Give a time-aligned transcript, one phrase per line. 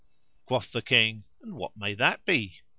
[0.47, 2.61] Quoth the King, "And what may that be?"